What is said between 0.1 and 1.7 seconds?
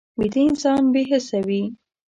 ویده انسان بې حسه وي